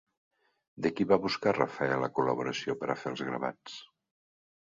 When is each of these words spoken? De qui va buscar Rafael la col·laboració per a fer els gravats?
De 0.85 0.91
qui 0.99 1.05
va 1.09 1.17
buscar 1.25 1.53
Rafael 1.57 2.01
la 2.05 2.09
col·laboració 2.19 2.77
per 2.79 2.91
a 2.93 2.95
fer 3.03 3.13
els 3.13 3.25
gravats? 3.27 3.77